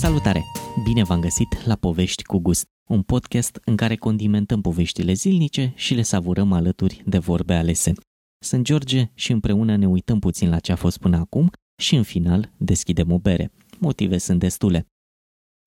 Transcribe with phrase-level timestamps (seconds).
[0.00, 0.44] Salutare!
[0.84, 5.94] Bine v-am găsit la Povești cu Gust, un podcast în care condimentăm poveștile zilnice și
[5.94, 7.92] le savurăm alături de vorbe alese.
[8.38, 11.50] Sunt George și împreună ne uităm puțin la ce a fost până acum
[11.82, 13.52] și în final deschidem o bere.
[13.78, 14.86] Motive sunt destule.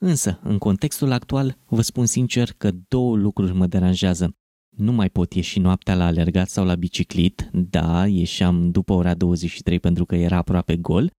[0.00, 4.36] Însă, în contextul actual, vă spun sincer că două lucruri mă deranjează.
[4.76, 9.80] Nu mai pot ieși noaptea la alergat sau la biciclit, da, ieșeam după ora 23
[9.80, 11.10] pentru că era aproape gol,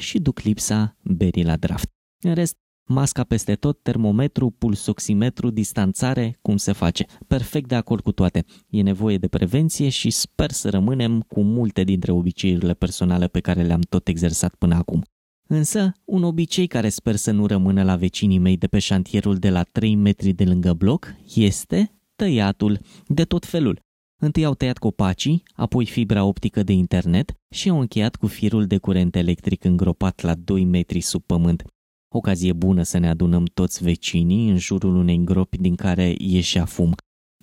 [0.00, 1.90] și duc lipsa berii la draft.
[2.24, 7.06] În rest, masca peste tot, termometru, pulsoximetru, distanțare, cum se face.
[7.26, 8.44] Perfect de acord cu toate.
[8.68, 13.62] E nevoie de prevenție și sper să rămânem cu multe dintre obiceiurile personale pe care
[13.62, 15.02] le-am tot exersat până acum.
[15.46, 19.50] Însă, un obicei care sper să nu rămână la vecinii mei de pe șantierul de
[19.50, 23.80] la 3 metri de lângă bloc este tăiatul de tot felul.
[24.16, 28.78] Întâi au tăiat copacii, apoi fibra optică de internet și au încheiat cu firul de
[28.78, 31.71] curent electric îngropat la 2 metri sub pământ.
[32.14, 36.94] Ocazie bună să ne adunăm toți vecinii în jurul unei îngropi din care ieșea fum.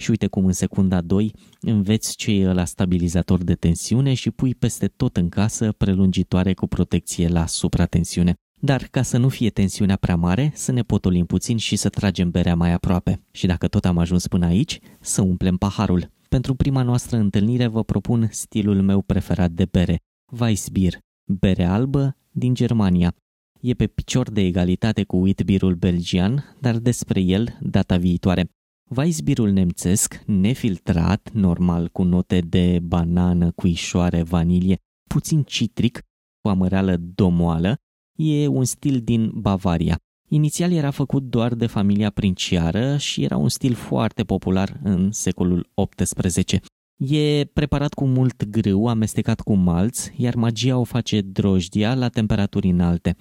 [0.02, 4.56] Și uite cum în secunda 2 înveți ce e la stabilizator de tensiune și pui
[4.56, 8.34] peste tot în casă prelungitoare cu protecție la supratensiune.
[8.62, 12.30] Dar ca să nu fie tensiunea prea mare, să ne potolim puțin și să tragem
[12.30, 13.22] berea mai aproape.
[13.32, 16.12] Și dacă tot am ajuns până aici, să umplem paharul.
[16.30, 19.98] Pentru prima noastră întâlnire vă propun stilul meu preferat de bere,
[20.40, 23.14] Weissbier, bere albă din Germania.
[23.62, 28.50] E pe picior de egalitate cu witbirul belgian, dar despre el data viitoare.
[28.96, 34.78] Weissbierul nemțesc, nefiltrat, normal cu note de banană, cuișoare, vanilie,
[35.10, 36.02] puțin citric,
[36.42, 37.78] cu amăreală domoală,
[38.16, 39.98] e un stil din Bavaria.
[40.30, 45.70] Inițial era făcut doar de familia princiară și era un stil foarte popular în secolul
[45.96, 46.62] XVIII.
[46.98, 52.70] E preparat cu mult grâu, amestecat cu malț, iar magia o face drojdia la temperaturi
[52.70, 53.16] înalte.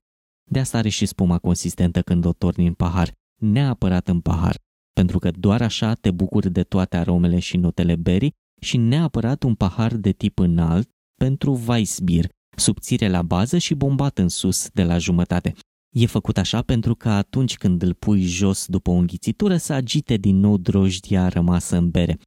[0.49, 4.57] De asta are și spuma consistentă când o torni în pahar, neapărat în pahar,
[4.93, 9.55] pentru că doar așa te bucuri de toate aromele și notele berii și neapărat un
[9.55, 14.99] pahar de tip înalt pentru Weissbier, subțire la bază și bombat în sus de la
[14.99, 15.55] jumătate.
[15.97, 20.17] E făcut așa pentru că atunci când îl pui jos după o înghițitură să agite
[20.17, 22.19] din nou drojdia rămasă în bere.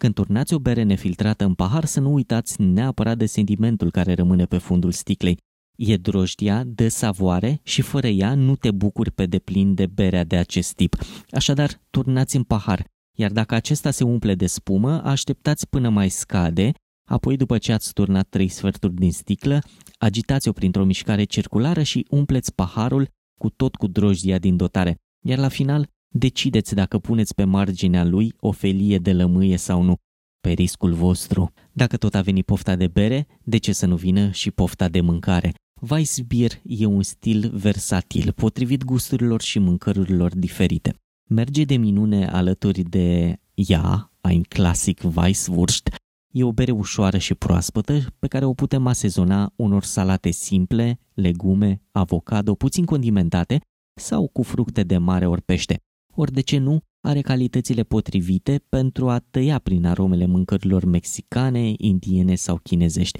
[0.00, 4.44] Când turnați o bere nefiltrată în pahar să nu uitați neapărat de sentimentul care rămâne
[4.44, 5.38] pe fundul sticlei.
[5.78, 10.36] E drojdia, de savoare și fără ea nu te bucuri pe deplin de berea de
[10.36, 10.96] acest tip.
[11.30, 12.84] Așadar, turnați în pahar,
[13.18, 16.72] iar dacă acesta se umple de spumă, așteptați până mai scade,
[17.08, 19.62] apoi după ce ați turnat trei sferturi din sticlă,
[19.98, 23.08] agitați-o printr-o mișcare circulară și umpleți paharul
[23.40, 24.96] cu tot cu drojdia din dotare,
[25.26, 29.96] iar la final decideți dacă puneți pe marginea lui o felie de lămâie sau nu,
[30.40, 31.52] pe riscul vostru.
[31.72, 35.00] Dacă tot a venit pofta de bere, de ce să nu vină și pofta de
[35.00, 35.52] mâncare?
[35.80, 40.94] Weissbier e un stil versatil, potrivit gusturilor și mâncărurilor diferite.
[41.30, 45.88] Merge de minune alături de ea, ein classic Weisswurst,
[46.30, 51.82] E o bere ușoară și proaspătă pe care o putem asezona unor salate simple, legume,
[51.90, 53.60] avocado, puțin condimentate
[53.94, 55.80] sau cu fructe de mare ori pește.
[56.14, 62.34] Ori de ce nu, are calitățile potrivite pentru a tăia prin aromele mâncărilor mexicane, indiene
[62.34, 63.18] sau chinezești.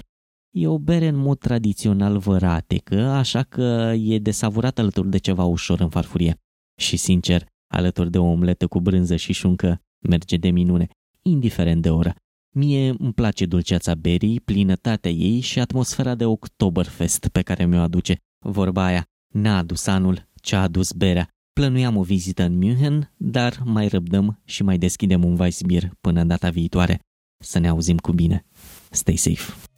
[0.51, 5.43] E o bere în mod tradițional văratecă, așa că e de savurat alături de ceva
[5.43, 6.35] ușor în farfurie.
[6.79, 10.87] Și sincer, alături de o omletă cu brânză și șuncă, merge de minune,
[11.21, 12.15] indiferent de oră.
[12.55, 18.17] Mie îmi place dulceața berii, plinătatea ei și atmosfera de Oktoberfest pe care mi-o aduce.
[18.45, 21.29] Vorba aia, n-a adus anul, ce a adus berea.
[21.53, 26.27] Plănuiam o vizită în München, dar mai răbdăm și mai deschidem un Weissbier până în
[26.27, 26.99] data viitoare.
[27.43, 28.45] Să ne auzim cu bine.
[28.89, 29.68] Stay safe!